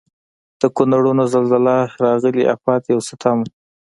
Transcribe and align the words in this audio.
د 0.61 0.63
کونړونو 0.75 1.23
زلزله 1.33 1.75
راغلي 2.03 2.43
افت 2.55 2.81
یو 2.91 2.99
ستم 3.07 3.37
و. 3.43 3.47